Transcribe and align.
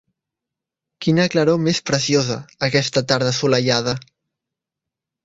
Quina 1.05 1.25
claror 1.35 1.59
més 1.65 1.81
preciosa, 1.89 2.37
aquesta 2.69 3.05
tarda 3.13 3.29
assolellada! 3.35 3.95